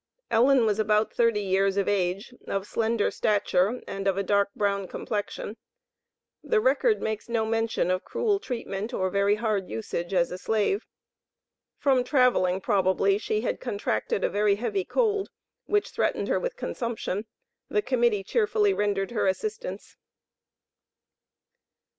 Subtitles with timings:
[0.31, 4.87] Ellen was about thirty years of age, of slender stature, and of a dark brown
[4.87, 5.57] complexion.
[6.43, 10.87] The record makes no mention of cruel treatment or very hard usage, as a slave.
[11.77, 15.29] From traveling, probably, she had contracted a very heavy cold,
[15.67, 17.27] which threatened her with consumption.
[17.69, 19.97] The Committee cheerfully rendered her assistance.